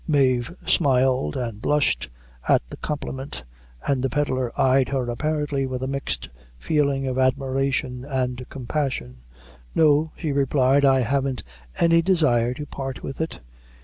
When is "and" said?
1.37-1.61, 3.87-4.01, 8.03-8.49